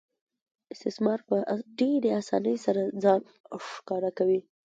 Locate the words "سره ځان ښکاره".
2.65-4.11